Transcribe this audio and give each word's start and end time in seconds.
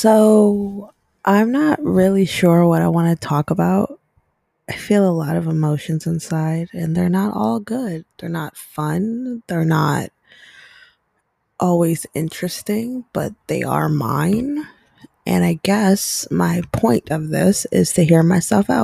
So, 0.00 0.94
I'm 1.26 1.52
not 1.52 1.78
really 1.84 2.24
sure 2.24 2.66
what 2.66 2.80
I 2.80 2.88
want 2.88 3.10
to 3.10 3.28
talk 3.28 3.50
about. 3.50 4.00
I 4.66 4.72
feel 4.72 5.06
a 5.06 5.12
lot 5.12 5.36
of 5.36 5.46
emotions 5.46 6.06
inside, 6.06 6.70
and 6.72 6.96
they're 6.96 7.10
not 7.10 7.34
all 7.34 7.60
good. 7.60 8.06
They're 8.16 8.30
not 8.30 8.56
fun. 8.56 9.42
They're 9.46 9.66
not 9.66 10.08
always 11.58 12.06
interesting, 12.14 13.04
but 13.12 13.34
they 13.46 13.62
are 13.62 13.90
mine. 13.90 14.66
And 15.26 15.44
I 15.44 15.60
guess 15.62 16.26
my 16.30 16.62
point 16.72 17.10
of 17.10 17.28
this 17.28 17.66
is 17.70 17.92
to 17.92 18.02
hear 18.02 18.22
myself 18.22 18.70
out. 18.70 18.78